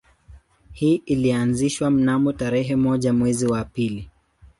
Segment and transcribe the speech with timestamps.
[0.73, 4.09] Hii ilianzishwa mnamo tarehe moja mwezi wa pili